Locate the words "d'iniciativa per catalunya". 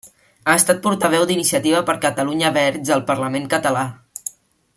1.31-2.53